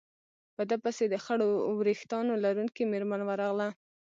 په 0.55 0.63
ده 0.69 0.75
پسې 0.83 1.05
د 1.09 1.15
خړو 1.23 1.49
ورېښتانو 1.79 2.33
لرونکې 2.45 2.83
مېرمن 2.93 3.21
ورغله. 3.25 3.67